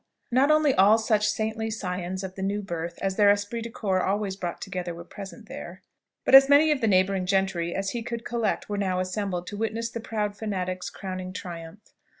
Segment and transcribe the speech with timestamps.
[0.31, 4.01] Not only all such saintly scions of the new birth as their esprit de corps
[4.01, 5.83] always brought together were present there,
[6.25, 9.57] but as many of the neighbouring gentry as he could collect were now assembled to
[9.57, 11.93] witness the proud fanatic's crowning triumph.